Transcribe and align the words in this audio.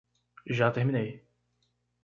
Já 0.47 0.71
terminei 0.71 1.23